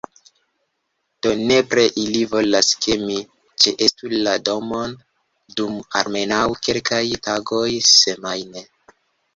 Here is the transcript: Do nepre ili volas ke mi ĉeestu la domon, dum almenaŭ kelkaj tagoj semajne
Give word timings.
Do 1.25 1.33
nepre 1.51 1.83
ili 2.03 2.21
volas 2.31 2.71
ke 2.85 2.97
mi 3.03 3.19
ĉeestu 3.67 4.11
la 4.15 4.35
domon, 4.51 4.97
dum 5.61 5.77
almenaŭ 6.01 6.43
kelkaj 6.71 7.05
tagoj 7.31 7.67
semajne 7.95 8.69